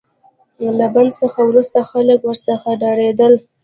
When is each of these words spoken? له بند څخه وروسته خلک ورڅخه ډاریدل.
له 0.77 0.87
بند 0.95 1.11
څخه 1.21 1.39
وروسته 1.49 1.79
خلک 1.91 2.19
ورڅخه 2.23 2.71
ډاریدل. 2.83 3.33